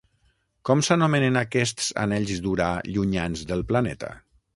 Com 0.69 0.79
s'anomenen 0.85 1.37
aquests 1.41 1.89
anells 2.05 2.41
d'Urà 2.47 2.71
llunyans 2.95 3.45
del 3.53 3.63
planeta? 3.73 4.11